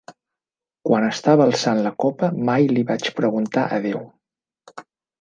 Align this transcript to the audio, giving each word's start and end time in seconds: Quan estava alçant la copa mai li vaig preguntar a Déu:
Quan 0.89 1.05
estava 1.09 1.47
alçant 1.51 1.83
la 1.89 1.93
copa 2.05 2.31
mai 2.51 2.67
li 2.75 2.87
vaig 2.91 3.09
preguntar 3.23 3.67
a 3.79 3.83
Déu: 3.89 4.07